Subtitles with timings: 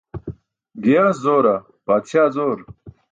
[0.81, 1.55] Giyaas zoora,
[1.85, 2.59] paatśaa zoor?